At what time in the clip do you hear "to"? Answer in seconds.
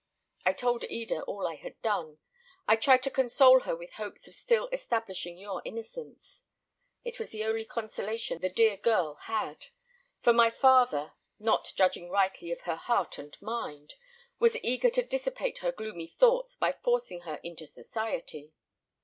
3.03-3.11, 14.89-15.03